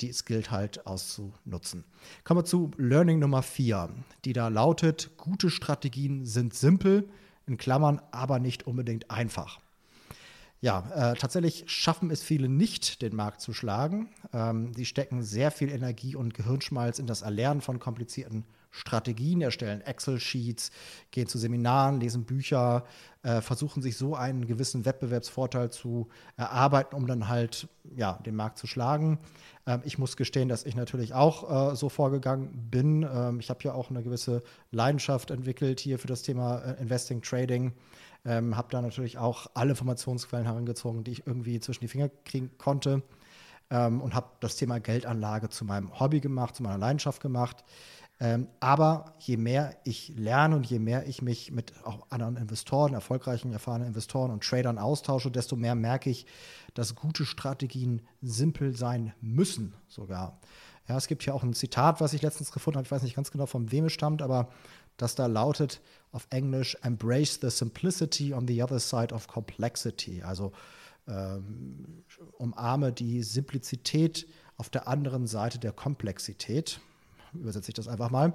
die 0.00 0.08
es 0.08 0.24
gilt 0.24 0.50
halt 0.50 0.86
auszunutzen. 0.86 1.84
Kommen 2.24 2.40
wir 2.40 2.44
zu 2.44 2.70
Learning 2.76 3.18
Nummer 3.18 3.42
vier, 3.42 3.90
die 4.24 4.32
da 4.32 4.48
lautet: 4.48 5.10
Gute 5.16 5.50
Strategien 5.50 6.24
sind 6.24 6.54
simpel, 6.54 7.08
in 7.46 7.56
Klammern, 7.56 8.00
aber 8.12 8.38
nicht 8.38 8.66
unbedingt 8.66 9.10
einfach. 9.10 9.60
Ja, 10.62 11.12
äh, 11.12 11.16
tatsächlich 11.16 11.64
schaffen 11.66 12.10
es 12.10 12.22
viele 12.22 12.48
nicht, 12.48 13.00
den 13.00 13.16
Markt 13.16 13.40
zu 13.40 13.54
schlagen. 13.54 14.10
Ähm, 14.32 14.74
sie 14.74 14.84
stecken 14.84 15.22
sehr 15.22 15.50
viel 15.50 15.70
Energie 15.70 16.14
und 16.14 16.34
Gehirnschmalz 16.34 16.98
in 16.98 17.06
das 17.06 17.22
Erlernen 17.22 17.62
von 17.62 17.78
komplizierten 17.78 18.44
Strategien, 18.70 19.42
erstellen 19.42 19.80
Excel-Sheets, 19.80 20.70
gehen 21.10 21.26
zu 21.26 21.38
Seminaren, 21.38 22.00
lesen 22.00 22.24
Bücher, 22.24 22.84
äh, 23.22 23.40
versuchen 23.40 23.82
sich 23.82 23.96
so 23.96 24.14
einen 24.14 24.46
gewissen 24.46 24.84
Wettbewerbsvorteil 24.84 25.70
zu 25.70 26.08
erarbeiten, 26.36 26.94
um 26.94 27.06
dann 27.06 27.28
halt 27.28 27.68
ja, 27.94 28.18
den 28.24 28.36
Markt 28.36 28.58
zu 28.58 28.66
schlagen. 28.66 29.18
Ähm, 29.66 29.82
ich 29.84 29.98
muss 29.98 30.16
gestehen, 30.16 30.48
dass 30.48 30.64
ich 30.64 30.76
natürlich 30.76 31.14
auch 31.14 31.72
äh, 31.72 31.76
so 31.76 31.88
vorgegangen 31.88 32.68
bin. 32.70 33.02
Ähm, 33.02 33.40
ich 33.40 33.50
habe 33.50 33.60
ja 33.64 33.74
auch 33.74 33.90
eine 33.90 34.02
gewisse 34.02 34.42
Leidenschaft 34.70 35.30
entwickelt 35.30 35.80
hier 35.80 35.98
für 35.98 36.08
das 36.08 36.22
Thema 36.22 36.60
äh, 36.60 36.80
Investing, 36.80 37.22
Trading. 37.22 37.72
Ähm, 38.24 38.56
habe 38.56 38.68
da 38.70 38.82
natürlich 38.82 39.18
auch 39.18 39.46
alle 39.54 39.70
Informationsquellen 39.70 40.46
herangezogen, 40.46 41.04
die 41.04 41.12
ich 41.12 41.26
irgendwie 41.26 41.58
zwischen 41.58 41.80
die 41.80 41.88
Finger 41.88 42.10
kriegen 42.24 42.50
konnte. 42.58 43.02
ähm, 43.70 44.00
und 44.00 44.14
habe 44.14 44.28
das 44.40 44.56
Thema 44.56 44.80
Geldanlage 44.80 45.48
zu 45.48 45.64
meinem 45.64 45.98
Hobby 45.98 46.20
gemacht, 46.20 46.56
zu 46.56 46.62
meiner 46.62 46.78
Leidenschaft 46.78 47.22
gemacht. 47.22 47.64
Ähm, 48.22 48.48
aber 48.60 49.14
je 49.18 49.38
mehr 49.38 49.74
ich 49.84 50.12
lerne 50.14 50.54
und 50.54 50.66
je 50.66 50.78
mehr 50.78 51.06
ich 51.06 51.22
mich 51.22 51.52
mit 51.52 51.72
auch 51.84 52.06
anderen 52.10 52.36
Investoren, 52.36 52.92
erfolgreichen, 52.92 53.52
erfahrenen 53.52 53.88
Investoren 53.88 54.30
und 54.30 54.44
Tradern 54.44 54.76
austausche, 54.76 55.30
desto 55.30 55.56
mehr 55.56 55.74
merke 55.74 56.10
ich, 56.10 56.26
dass 56.74 56.94
gute 56.94 57.24
Strategien 57.24 58.02
simpel 58.20 58.76
sein 58.76 59.14
müssen 59.22 59.74
sogar. 59.88 60.38
Ja, 60.86 60.98
es 60.98 61.06
gibt 61.06 61.22
hier 61.22 61.34
auch 61.34 61.42
ein 61.42 61.54
Zitat, 61.54 62.02
was 62.02 62.12
ich 62.12 62.20
letztens 62.20 62.52
gefunden 62.52 62.76
habe, 62.76 62.84
ich 62.84 62.90
weiß 62.90 63.02
nicht 63.02 63.16
ganz 63.16 63.30
genau, 63.30 63.46
von 63.46 63.72
wem 63.72 63.86
es 63.86 63.92
stammt, 63.92 64.20
aber 64.20 64.50
das 64.98 65.14
da 65.14 65.26
lautet 65.26 65.80
auf 66.12 66.26
Englisch, 66.28 66.76
embrace 66.82 67.38
the 67.40 67.48
simplicity 67.48 68.34
on 68.34 68.46
the 68.46 68.62
other 68.62 68.80
side 68.80 69.14
of 69.14 69.28
complexity. 69.28 70.22
Also 70.22 70.52
ähm, 71.08 72.04
umarme 72.36 72.92
die 72.92 73.22
Simplizität 73.22 74.26
auf 74.58 74.68
der 74.68 74.88
anderen 74.88 75.26
Seite 75.26 75.58
der 75.58 75.72
Komplexität 75.72 76.80
übersetze 77.34 77.70
ich 77.70 77.74
das 77.74 77.88
einfach 77.88 78.10
mal. 78.10 78.32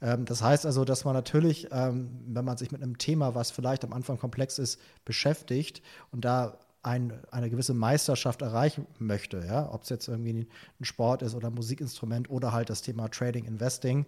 Ähm, 0.00 0.24
das 0.24 0.42
heißt 0.42 0.66
also, 0.66 0.84
dass 0.84 1.04
man 1.04 1.14
natürlich, 1.14 1.68
ähm, 1.70 2.10
wenn 2.26 2.44
man 2.44 2.56
sich 2.56 2.70
mit 2.70 2.82
einem 2.82 2.98
Thema, 2.98 3.34
was 3.34 3.50
vielleicht 3.50 3.84
am 3.84 3.92
Anfang 3.92 4.18
komplex 4.18 4.58
ist, 4.58 4.80
beschäftigt 5.04 5.82
und 6.10 6.24
da 6.24 6.58
ein, 6.82 7.12
eine 7.30 7.50
gewisse 7.50 7.74
Meisterschaft 7.74 8.42
erreichen 8.42 8.86
möchte, 8.98 9.44
ja, 9.46 9.72
ob 9.72 9.82
es 9.82 9.88
jetzt 9.88 10.08
irgendwie 10.08 10.48
ein 10.80 10.84
Sport 10.84 11.22
ist 11.22 11.34
oder 11.34 11.48
ein 11.48 11.54
Musikinstrument 11.54 12.30
oder 12.30 12.52
halt 12.52 12.70
das 12.70 12.82
Thema 12.82 13.08
Trading, 13.08 13.44
Investing, 13.44 14.06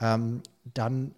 ähm, 0.00 0.42
dann 0.64 1.14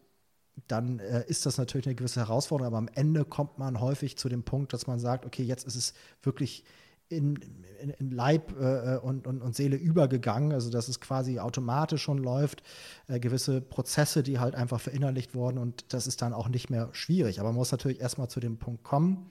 dann 0.69 0.99
äh, 0.99 1.25
ist 1.29 1.47
das 1.47 1.59
natürlich 1.59 1.87
eine 1.87 1.95
gewisse 1.95 2.21
Herausforderung, 2.21 2.67
aber 2.67 2.79
am 2.79 2.89
Ende 2.95 3.25
kommt 3.25 3.59
man 3.59 3.81
häufig 3.81 4.19
zu 4.19 4.29
dem 4.29 4.43
Punkt, 4.43 4.73
dass 4.73 4.87
man 4.87 5.01
sagt, 5.01 5.25
okay, 5.25 5.43
jetzt 5.43 5.67
ist 5.67 5.77
es 5.77 5.95
wirklich 6.23 6.65
in, 7.13 7.39
in, 7.81 7.91
in 7.91 8.11
Leib 8.11 8.53
äh, 8.61 8.97
und, 8.97 9.27
und, 9.27 9.43
und, 9.43 9.55
Seele 9.55 9.77
übergegangen, 9.77 10.53
also 10.53 10.71
dass 10.71 10.89
es 10.89 11.01
quasi 11.01 11.39
automatisch 11.39 12.03
schon 12.03 12.19
läuft, 12.19 12.63
äh, 13.09 13.21
gewisse 13.21 13.61
Prozesse, 13.61 14.23
die 14.23 14.39
halt 14.39 14.55
einfach 14.55 14.81
verinnerlicht 14.81 15.35
wurden 15.35 15.59
und 15.59 15.93
das 15.93 16.07
ist 16.07 16.23
dann 16.23 16.33
auch 16.33 16.49
nicht 16.49 16.71
mehr 16.71 16.89
schwierig. 16.93 17.41
Aber 17.41 17.51
man 17.51 17.57
muss 17.57 17.73
natürlich 17.73 18.01
erstmal 18.01 18.29
zu 18.29 18.41
dem 18.41 18.59
Punkt 18.59 18.83
kommen. 18.85 19.31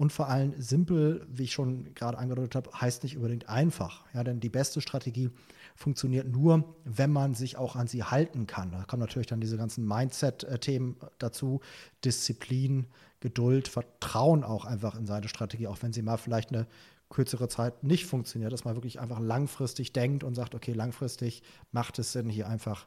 Und 0.00 0.14
vor 0.14 0.30
allem 0.30 0.54
simpel, 0.56 1.26
wie 1.30 1.42
ich 1.42 1.52
schon 1.52 1.92
gerade 1.92 2.16
angedeutet 2.16 2.54
habe, 2.54 2.72
heißt 2.72 3.02
nicht 3.02 3.18
unbedingt 3.18 3.50
einfach. 3.50 4.06
Ja, 4.14 4.24
denn 4.24 4.40
die 4.40 4.48
beste 4.48 4.80
Strategie 4.80 5.28
funktioniert 5.76 6.26
nur, 6.26 6.74
wenn 6.86 7.12
man 7.12 7.34
sich 7.34 7.58
auch 7.58 7.76
an 7.76 7.86
sie 7.86 8.02
halten 8.02 8.46
kann. 8.46 8.72
Da 8.72 8.84
kommen 8.84 9.00
natürlich 9.00 9.26
dann 9.26 9.42
diese 9.42 9.58
ganzen 9.58 9.86
Mindset-Themen 9.86 10.96
dazu, 11.18 11.60
Disziplin, 12.02 12.86
Geduld, 13.20 13.68
Vertrauen 13.68 14.42
auch 14.42 14.64
einfach 14.64 14.94
in 14.94 15.04
seine 15.04 15.28
Strategie, 15.28 15.66
auch 15.66 15.82
wenn 15.82 15.92
sie 15.92 16.00
mal 16.00 16.16
vielleicht 16.16 16.48
eine 16.48 16.66
kürzere 17.10 17.48
Zeit 17.48 17.82
nicht 17.82 18.06
funktioniert, 18.06 18.52
dass 18.52 18.64
man 18.64 18.76
wirklich 18.76 19.00
einfach 19.00 19.20
langfristig 19.20 19.92
denkt 19.92 20.24
und 20.24 20.34
sagt, 20.34 20.54
okay, 20.54 20.72
langfristig 20.72 21.42
macht 21.72 21.98
es 21.98 22.12
Sinn, 22.12 22.30
hier 22.30 22.48
einfach 22.48 22.86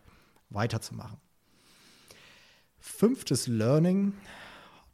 weiterzumachen. 0.49 1.17
Fünftes 2.79 3.47
Learning, 3.47 4.13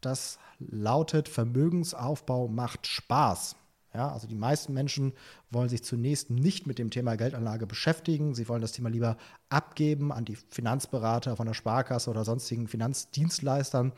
das 0.01 0.39
lautet, 0.59 1.29
Vermögensaufbau 1.29 2.48
macht 2.48 2.88
Spaß. 2.88 3.55
Ja, 3.93 4.12
also 4.12 4.27
die 4.27 4.36
meisten 4.36 4.74
Menschen 4.74 5.13
wollen 5.50 5.69
sich 5.69 5.83
zunächst 5.83 6.29
nicht 6.29 6.67
mit 6.67 6.77
dem 6.77 6.91
Thema 6.91 7.15
Geldanlage 7.15 7.65
beschäftigen. 7.65 8.36
Sie 8.36 8.48
wollen 8.48 8.62
das 8.62 8.71
Thema 8.71 8.89
lieber 8.89 9.17
abgeben 9.50 10.12
an 10.12 10.25
die 10.25 10.36
Finanzberater 10.36 11.36
von 11.36 11.48
der 11.48 11.55
Sparkasse 11.55 12.12
oder 12.12 12.24
sonstigen 12.24 12.67
Finanzdienstleistern. 12.67 13.91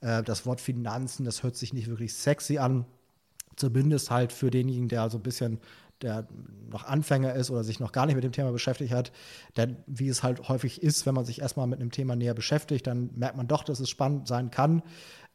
Äh, 0.00 0.24
das 0.24 0.44
Wort 0.44 0.60
Finanzen, 0.60 1.24
das 1.24 1.44
hört 1.44 1.54
sich 1.54 1.72
nicht 1.72 1.86
wirklich 1.86 2.14
sexy 2.14 2.58
an 2.58 2.84
zumindest 3.58 4.10
halt 4.10 4.32
für 4.32 4.50
denjenigen, 4.50 4.88
der 4.88 5.10
so 5.10 5.18
ein 5.18 5.22
bisschen 5.22 5.60
der 6.02 6.26
noch 6.70 6.84
Anfänger 6.84 7.34
ist 7.34 7.50
oder 7.50 7.64
sich 7.64 7.80
noch 7.80 7.92
gar 7.92 8.06
nicht 8.06 8.14
mit 8.14 8.24
dem 8.24 8.32
Thema 8.32 8.52
beschäftigt 8.52 8.92
hat, 8.92 9.12
denn 9.56 9.76
wie 9.86 10.08
es 10.08 10.22
halt 10.22 10.48
häufig 10.48 10.82
ist, 10.82 11.06
wenn 11.06 11.14
man 11.14 11.24
sich 11.24 11.40
erstmal 11.40 11.66
mit 11.66 11.80
einem 11.80 11.90
Thema 11.90 12.14
näher 12.14 12.34
beschäftigt, 12.34 12.86
dann 12.86 13.10
merkt 13.14 13.36
man 13.36 13.48
doch, 13.48 13.64
dass 13.64 13.80
es 13.80 13.90
spannend 13.90 14.28
sein 14.28 14.50
kann. 14.50 14.82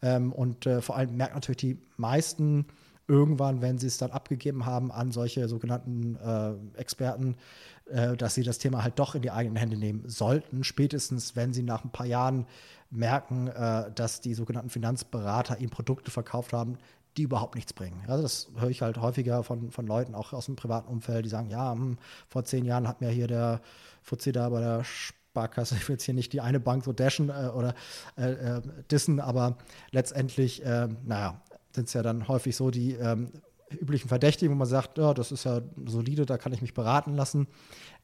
Ähm, 0.02 0.32
und 0.32 0.66
äh, 0.66 0.82
vor 0.82 0.96
allem 0.96 1.16
merkt 1.16 1.34
natürlich 1.34 1.58
die 1.58 1.78
meisten 1.98 2.66
irgendwann, 3.08 3.62
wenn 3.62 3.78
sie 3.78 3.88
es 3.88 3.98
dann 3.98 4.12
abgegeben 4.12 4.66
haben 4.66 4.92
an 4.92 5.12
solche 5.12 5.50
sogenannten 5.50 6.16
äh, 6.16 6.80
Experten, 6.80 7.36
äh, 7.90 8.16
dass 8.16 8.34
sie 8.34 8.44
das 8.44 8.60
Thema 8.60 8.84
halt 8.84 9.00
doch 9.00 9.16
in 9.16 9.22
die 9.22 9.32
eigenen 9.32 9.58
Hände 9.58 9.78
nehmen 9.78 10.08
sollten, 10.08 10.64
spätestens 10.64 11.36
wenn 11.36 11.52
sie 11.52 11.64
nach 11.64 11.84
ein 11.84 11.92
paar 11.92 12.06
Jahren 12.06 12.46
merken, 12.90 13.50
dass 13.96 14.22
die 14.22 14.36
sogenannten 14.36 14.70
Finanzberater 14.70 15.60
ihnen 15.60 15.72
Produkte 15.72 16.12
verkauft 16.12 16.54
haben, 16.54 16.78
die 17.18 17.24
überhaupt 17.24 17.56
nichts 17.56 17.74
bringen. 17.74 18.04
Also 18.08 18.24
das 18.24 18.50
höre 18.56 18.70
ich 18.70 18.82
halt 18.82 18.98
häufiger 18.98 19.44
von, 19.44 19.72
von 19.72 19.86
Leuten, 19.86 20.16
auch 20.16 20.34
aus 20.34 20.46
dem 20.46 20.56
privaten 20.56 20.88
Umfeld, 20.88 21.26
die 21.26 21.30
sagen, 21.30 21.50
ja, 21.50 21.72
hm, 21.74 21.98
vor 22.28 22.44
zehn 22.44 22.66
Jahren 22.66 22.88
hat 22.88 23.02
mir 23.02 23.10
hier 23.10 23.28
der 23.28 23.62
Fuzzi 24.02 24.32
da 24.32 24.50
bei 24.50 24.60
der 24.60 24.84
Sparkasse, 24.84 25.76
ich 25.80 25.88
will 25.88 25.96
jetzt 25.96 26.04
hier 26.04 26.14
nicht 26.14 26.34
die 26.34 26.42
eine 26.42 26.60
Bank 26.60 26.84
so 26.84 26.94
dashen 26.94 27.30
äh, 27.30 27.50
oder 27.54 27.76
äh, 28.18 28.32
äh, 28.32 28.62
dissen, 28.90 29.20
aber 29.20 29.58
letztendlich, 29.92 30.66
äh, 30.66 30.88
naja, 31.04 31.42
sind 31.72 31.88
es 31.88 31.94
ja 31.94 32.02
dann 32.02 32.28
häufig 32.28 32.56
so 32.56 32.72
die 32.72 32.94
ähm, 32.94 33.32
üblichen 33.70 34.08
Verdächtigen, 34.08 34.54
wo 34.54 34.58
man 34.58 34.68
sagt, 34.68 34.98
ja, 34.98 35.14
das 35.14 35.32
ist 35.32 35.44
ja 35.44 35.62
solide, 35.86 36.26
da 36.26 36.38
kann 36.38 36.54
ich 36.54 36.62
mich 36.62 36.74
beraten 36.74 37.16
lassen. 37.16 37.48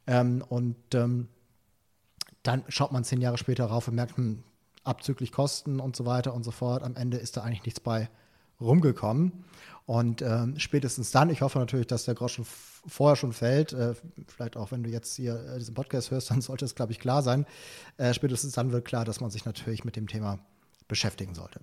Ähm, 0.07 0.43
und 0.47 0.75
ähm, 0.93 1.27
dann 2.43 2.63
schaut 2.67 2.91
man 2.91 3.03
zehn 3.03 3.21
Jahre 3.21 3.37
später 3.37 3.65
rauf 3.65 3.87
und 3.87 3.95
merkt, 3.95 4.17
hm, 4.17 4.43
abzüglich 4.83 5.31
Kosten 5.31 5.79
und 5.79 5.95
so 5.95 6.05
weiter 6.05 6.33
und 6.33 6.43
so 6.43 6.51
fort, 6.51 6.83
am 6.83 6.95
Ende 6.95 7.17
ist 7.17 7.37
da 7.37 7.41
eigentlich 7.41 7.65
nichts 7.65 7.79
bei 7.79 8.09
rumgekommen. 8.59 9.43
Und 9.85 10.21
ähm, 10.21 10.53
spätestens 10.59 11.09
dann, 11.09 11.31
ich 11.31 11.41
hoffe 11.41 11.57
natürlich, 11.57 11.87
dass 11.87 12.05
der 12.05 12.13
Groschen 12.13 12.45
vorher 12.45 13.15
schon 13.15 13.33
fällt, 13.33 13.73
äh, 13.73 13.95
vielleicht 14.27 14.55
auch 14.55 14.71
wenn 14.71 14.83
du 14.83 14.89
jetzt 14.89 15.15
hier 15.15 15.43
äh, 15.47 15.57
diesen 15.57 15.73
Podcast 15.73 16.11
hörst, 16.11 16.29
dann 16.29 16.41
sollte 16.41 16.65
es, 16.65 16.75
glaube 16.75 16.91
ich, 16.91 16.99
klar 16.99 17.23
sein. 17.23 17.45
Äh, 17.97 18.13
spätestens 18.13 18.53
dann 18.53 18.71
wird 18.71 18.85
klar, 18.85 19.03
dass 19.03 19.19
man 19.19 19.31
sich 19.31 19.45
natürlich 19.45 19.85
mit 19.85 19.95
dem 19.95 20.07
Thema 20.07 20.39
beschäftigen 20.87 21.33
sollte. 21.33 21.61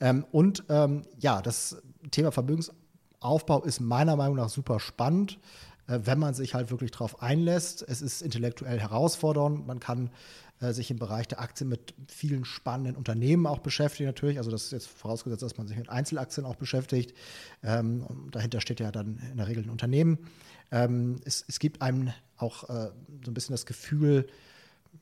Ähm, 0.00 0.24
und 0.32 0.64
ähm, 0.68 1.02
ja, 1.18 1.42
das 1.42 1.80
Thema 2.10 2.32
Vermögensaufbau 2.32 3.62
ist 3.62 3.80
meiner 3.80 4.16
Meinung 4.16 4.36
nach 4.36 4.48
super 4.48 4.80
spannend, 4.80 5.38
äh, 5.86 6.00
wenn 6.02 6.18
man 6.18 6.34
sich 6.34 6.54
halt 6.54 6.70
wirklich 6.70 6.90
darauf 6.90 7.22
einlässt. 7.22 7.84
Es 7.86 8.02
ist 8.02 8.22
intellektuell 8.22 8.80
herausfordernd, 8.80 9.66
man 9.66 9.80
kann 9.80 10.10
äh, 10.64 10.72
sich 10.72 10.90
im 10.90 10.98
Bereich 10.98 11.28
der 11.28 11.40
Aktien 11.40 11.68
mit 11.68 11.94
vielen 12.08 12.44
spannenden 12.44 12.96
Unternehmen 12.96 13.46
auch 13.46 13.58
beschäftigt 13.58 14.06
natürlich. 14.06 14.38
Also 14.38 14.50
das 14.50 14.64
ist 14.64 14.72
jetzt 14.72 14.88
vorausgesetzt, 14.88 15.42
dass 15.42 15.58
man 15.58 15.66
sich 15.66 15.76
mit 15.76 15.88
Einzelaktien 15.88 16.46
auch 16.46 16.56
beschäftigt. 16.56 17.14
Ähm, 17.62 18.04
dahinter 18.30 18.60
steht 18.60 18.80
ja 18.80 18.90
dann 18.90 19.20
in 19.30 19.36
der 19.36 19.46
Regel 19.46 19.64
ein 19.64 19.70
Unternehmen. 19.70 20.18
Ähm, 20.70 21.20
es, 21.24 21.44
es, 21.48 21.58
gibt 21.58 21.82
einem 21.82 22.12
auch 22.36 22.64
äh, 22.68 22.90
so 23.24 23.30
ein 23.30 23.34
bisschen 23.34 23.52
das 23.52 23.66
Gefühl, 23.66 24.26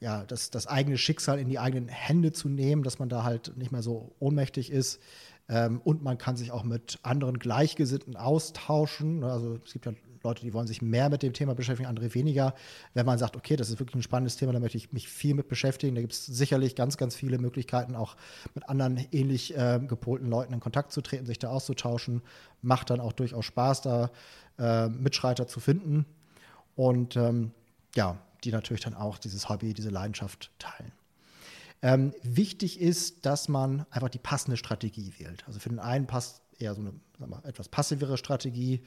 ja, 0.01 0.25
das, 0.25 0.51
das 0.51 0.67
eigene 0.67 0.99
Schicksal 0.99 1.39
in 1.39 1.49
die 1.49 1.59
eigenen 1.59 1.89
Hände 1.89 2.33
zu 2.33 2.49
nehmen, 2.49 2.83
dass 2.83 2.99
man 2.99 3.09
da 3.09 3.23
halt 3.23 3.57
nicht 3.57 3.73
mehr 3.73 3.83
so 3.83 4.15
ohnmächtig 4.19 4.71
ist. 4.71 5.01
Ähm, 5.49 5.81
und 5.85 6.03
man 6.03 6.19
kann 6.19 6.37
sich 6.37 6.51
auch 6.51 6.65
mit 6.65 6.99
anderen 7.03 7.39
Gleichgesinnten 7.39 8.17
austauschen. 8.17 9.23
Also 9.23 9.59
es 9.65 9.73
gibt 9.73 9.87
ja 9.87 9.93
Leute, 10.25 10.43
die 10.43 10.53
wollen 10.53 10.67
sich 10.67 10.83
mehr 10.83 11.09
mit 11.09 11.23
dem 11.23 11.33
Thema 11.33 11.55
beschäftigen, 11.55 11.89
andere 11.89 12.15
weniger. 12.15 12.55
Wenn 12.95 13.07
man 13.07 13.19
sagt, 13.19 13.37
okay, 13.37 13.57
das 13.57 13.71
ist 13.71 13.79
wirklich 13.79 13.97
ein 13.97 14.03
spannendes 14.03 14.37
Thema, 14.37 14.53
da 14.53 14.61
möchte 14.61 14.79
ich 14.79 14.93
mich 14.93 15.09
viel 15.09 15.35
mit 15.35 15.49
beschäftigen, 15.49 15.95
da 15.95 16.01
gibt 16.01 16.13
es 16.13 16.27
sicherlich 16.27 16.77
ganz, 16.77 16.97
ganz 16.97 17.15
viele 17.15 17.39
Möglichkeiten, 17.39 17.95
auch 17.95 18.17
mit 18.55 18.69
anderen 18.69 19.07
ähnlich 19.13 19.57
äh, 19.57 19.81
gepolten 19.87 20.29
Leuten 20.29 20.53
in 20.53 20.61
Kontakt 20.61 20.93
zu 20.93 21.01
treten, 21.01 21.27
sich 21.27 21.39
da 21.39 21.49
auszutauschen. 21.49 22.23
Macht 22.63 22.91
dann 22.91 23.01
auch 23.01 23.13
durchaus 23.13 23.45
Spaß, 23.45 23.83
da 23.83 24.11
äh, 24.59 24.89
Mitschreiter 24.89 25.47
zu 25.47 25.61
finden. 25.61 26.07
Und 26.77 27.17
ähm, 27.17 27.53
ja, 27.95 28.19
die 28.45 28.53
natürlich 28.53 28.83
dann 28.83 28.95
auch 28.95 29.19
dieses 29.19 29.49
Hobby, 29.49 29.75
diese 29.75 29.91
Leidenschaft 29.91 30.51
teilen. 30.59 30.93
Ähm, 31.83 32.15
wichtig 32.23 32.81
ist, 32.81 33.27
dass 33.27 33.49
man 33.49 33.87
einfach 33.91 34.09
die 34.09 34.19
passende 34.19 34.57
Strategie 34.57 35.13
wählt. 35.19 35.45
Also 35.47 35.59
für 35.59 35.69
den 35.69 35.81
einen 35.81 36.07
passt 36.07 36.43
eher 36.63 36.75
so 36.75 36.81
eine 36.81 36.93
mal, 37.19 37.43
etwas 37.45 37.69
passivere 37.69 38.17
Strategie, 38.17 38.83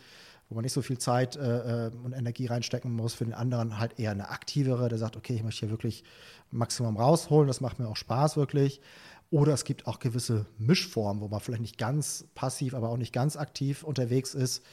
wo 0.50 0.55
man 0.55 0.63
nicht 0.63 0.74
so 0.74 0.82
viel 0.82 0.98
Zeit 0.98 1.36
äh, 1.36 1.88
äh, 1.88 1.91
und 2.03 2.13
Energie 2.13 2.46
reinstecken 2.46 2.91
muss. 2.91 3.13
Für 3.13 3.25
den 3.25 3.34
anderen 3.34 3.79
halt 3.79 4.00
eher 4.00 4.12
eine 4.12 4.29
aktivere, 4.29 4.89
der 4.89 4.98
sagt, 4.98 5.17
okay, 5.17 5.34
ich 5.34 5.44
möchte 5.44 5.62
hier 5.62 5.70
wirklich 5.70 6.03
Maximum 6.51 6.98
rausholen, 6.98 7.48
das 7.48 7.62
macht 7.62 7.79
mir 7.79 7.88
auch 7.88 7.96
Spaß 7.96 8.38
wirklich. 8.38 8.82
Oder 9.32 9.53
es 9.53 9.63
gibt 9.63 9.88
auch 9.88 10.00
gewisse 10.00 10.46
Mischformen, 10.58 11.22
wo 11.22 11.27
man 11.27 11.39
vielleicht 11.39 11.62
nicht 11.62 11.77
ganz 11.77 12.25
passiv, 12.36 12.74
aber 12.74 12.89
auch 12.89 12.98
nicht 12.98 13.13
ganz 13.13 13.38
aktiv 13.38 13.84
unterwegs 13.84 14.36
ist. 14.36 14.63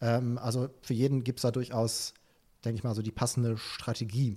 Ähm, 0.00 0.38
also 0.38 0.68
für 0.82 0.94
jeden 0.94 1.22
gibt 1.22 1.38
es 1.38 1.42
da 1.42 1.52
durchaus, 1.52 2.14
denke 2.64 2.78
ich 2.78 2.84
mal, 2.84 2.94
so 2.94 3.02
die 3.02 3.12
passende 3.12 3.56
Strategie. 3.56 4.36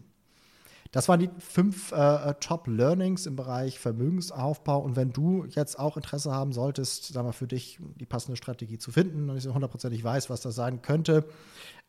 Das 0.91 1.09
waren 1.09 1.19
die 1.19 1.29
fünf 1.39 1.91
äh, 1.91 2.35
Top-Learnings 2.39 3.25
im 3.25 3.35
Bereich 3.35 3.79
Vermögensaufbau. 3.79 4.79
Und 4.79 4.95
wenn 4.95 5.11
du 5.11 5.43
jetzt 5.45 5.77
auch 5.77 5.97
Interesse 5.97 6.31
haben 6.31 6.53
solltest, 6.53 7.13
sag 7.13 7.23
mal, 7.23 7.33
für 7.33 7.47
dich 7.47 7.79
die 7.99 8.05
passende 8.05 8.37
Strategie 8.37 8.77
zu 8.77 8.91
finden 8.91 9.29
und 9.29 9.35
ich 9.37 9.43
so 9.43 9.53
hundertprozentig 9.53 10.01
weiß, 10.03 10.29
was 10.29 10.41
das 10.41 10.55
sein 10.55 10.81
könnte, 10.81 11.25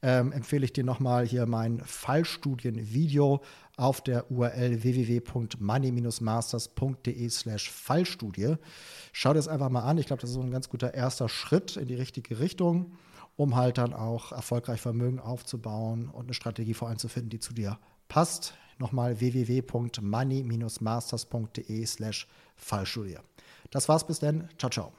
ähm, 0.02 0.32
empfehle 0.32 0.64
ich 0.64 0.72
dir 0.72 0.84
nochmal 0.84 1.26
hier 1.26 1.46
mein 1.46 1.80
Fallstudien-Video 1.80 3.42
auf 3.76 4.00
der 4.00 4.30
URL 4.30 4.82
www.money-masters.de 4.82 7.28
slash 7.30 7.70
Fallstudie. 7.70 8.54
Schau 9.12 9.30
dir 9.30 9.36
das 9.36 9.48
einfach 9.48 9.70
mal 9.70 9.82
an. 9.82 9.98
Ich 9.98 10.06
glaube, 10.06 10.20
das 10.20 10.30
ist 10.30 10.36
so 10.36 10.42
ein 10.42 10.50
ganz 10.50 10.68
guter 10.68 10.94
erster 10.94 11.28
Schritt 11.28 11.76
in 11.76 11.86
die 11.88 11.94
richtige 11.94 12.40
Richtung. 12.40 12.92
um 13.36 13.54
halt 13.54 13.78
dann 13.78 13.94
auch 13.94 14.32
erfolgreich 14.32 14.80
Vermögen 14.80 15.20
aufzubauen 15.20 16.08
und 16.08 16.24
eine 16.24 16.34
Strategie 16.34 16.74
vor 16.74 16.88
allem 16.88 16.98
zu 16.98 17.06
finden, 17.06 17.30
die 17.30 17.38
zu 17.38 17.54
dir 17.54 17.78
passt. 18.08 18.54
Nochmal 18.78 19.20
www.money-masters.de 19.20 21.86
slash 21.86 22.26
Fallstudie. 22.56 23.18
Das 23.70 23.88
war's 23.88 24.06
bis 24.06 24.20
dann. 24.20 24.48
Ciao, 24.58 24.70
ciao. 24.70 24.92